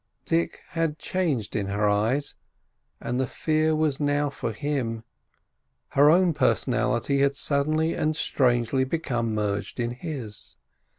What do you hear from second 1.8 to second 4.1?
eyes, and the fear was